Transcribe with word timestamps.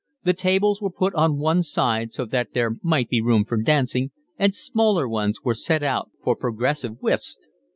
The 0.23 0.33
tables 0.33 0.81
were 0.81 0.89
put 0.89 1.13
on 1.13 1.37
one 1.37 1.61
side 1.61 2.11
so 2.11 2.25
that 2.25 2.55
there 2.55 2.77
might 2.81 3.07
be 3.07 3.21
room 3.21 3.45
for 3.45 3.61
dancing, 3.61 4.09
and 4.35 4.51
smaller 4.51 5.07
ones 5.07 5.41
were 5.43 5.53
set 5.53 5.83
out 5.83 6.09
for 6.19 6.35
progressive 6.35 6.99
whist. 7.03 7.47